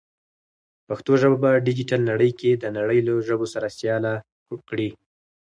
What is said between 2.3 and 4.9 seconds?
کې د نړۍ له ژبو سره سیاله کړئ.